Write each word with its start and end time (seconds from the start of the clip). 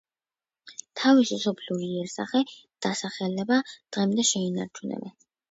თავისი 1.01 1.37
სოფლური 1.43 1.89
იერსახე 1.97 2.41
დასახლება 2.87 3.61
დრემდე 3.69 4.27
შეინარჩუნა. 4.33 5.01